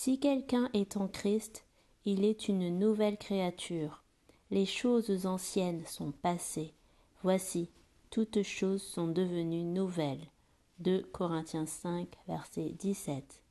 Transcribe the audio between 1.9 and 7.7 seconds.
il est une nouvelle créature. Les choses anciennes sont passées. Voici,